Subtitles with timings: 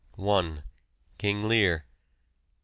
[1.19, 1.81] King Lear.
[1.85, 1.85] 2.